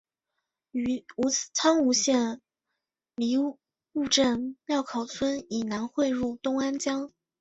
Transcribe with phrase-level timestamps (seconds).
[0.71, 1.05] 于
[1.53, 2.41] 苍梧县
[3.15, 3.37] 梨
[3.93, 7.13] 埠镇料口村以南汇入东安江。